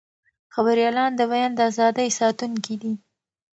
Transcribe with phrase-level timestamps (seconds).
[0.53, 2.93] خبریالان د بیان د ازادۍ ساتونکي دي.